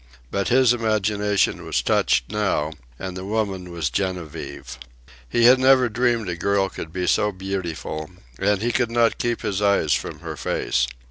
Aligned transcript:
But 0.31 0.47
his 0.47 0.73
imagination 0.73 1.63
was 1.63 1.83
touched 1.83 2.31
now, 2.31 2.71
and 2.97 3.15
the 3.15 3.23
woman 3.23 3.69
was 3.69 3.91
Genevieve. 3.91 4.79
He 5.29 5.43
had 5.43 5.59
never 5.59 5.89
dreamed 5.89 6.27
a 6.27 6.35
girl 6.35 6.69
could 6.69 6.91
be 6.91 7.05
so 7.05 7.31
beautiful, 7.31 8.09
and 8.39 8.63
he 8.63 8.71
could 8.71 8.89
not 8.89 9.19
keep 9.19 9.43
his 9.43 9.61
eyes 9.61 9.93
from 9.93 10.21
her 10.21 10.35
face. 10.35 10.87